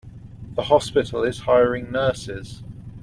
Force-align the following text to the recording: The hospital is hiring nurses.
The 0.55 0.63
hospital 0.63 1.21
is 1.23 1.41
hiring 1.41 1.91
nurses. 1.91 2.63